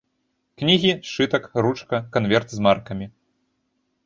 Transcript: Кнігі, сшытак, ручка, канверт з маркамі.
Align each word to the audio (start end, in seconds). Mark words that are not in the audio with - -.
Кнігі, 0.61 0.91
сшытак, 1.09 1.45
ручка, 1.67 2.01
канверт 2.17 2.49
з 2.59 2.65
маркамі. 2.69 3.11